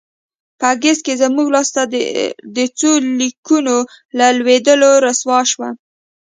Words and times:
په 0.59 0.65
اګست 0.73 1.01
کې 1.05 1.13
زموږ 1.23 1.47
لاسته 1.55 1.81
د 2.55 2.57
څو 2.79 2.91
لیکونو 3.19 3.75
له 4.17 4.27
لوېدلو 4.37 4.89
رسوا 5.05 5.39
شوه. 5.51 5.69